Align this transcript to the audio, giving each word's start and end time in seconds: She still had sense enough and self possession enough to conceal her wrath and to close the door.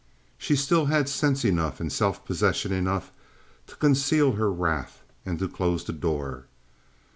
She 0.39 0.55
still 0.55 0.87
had 0.87 1.07
sense 1.07 1.45
enough 1.45 1.79
and 1.79 1.91
self 1.93 2.25
possession 2.25 2.71
enough 2.71 3.11
to 3.67 3.75
conceal 3.75 4.31
her 4.31 4.51
wrath 4.51 5.03
and 5.27 5.37
to 5.37 5.47
close 5.47 5.83
the 5.83 5.93
door. 5.93 6.47